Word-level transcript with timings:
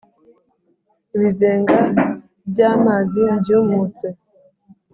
ibizenga 1.15 1.77
by’amazi 2.49 3.21
mbyumutse. 3.37 4.07